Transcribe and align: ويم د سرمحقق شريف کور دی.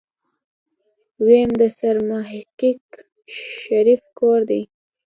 ويم 1.23 1.49
د 1.61 1.63
سرمحقق 1.77 2.83
شريف 3.67 4.01
کور 4.17 4.39
دی. 4.49 4.61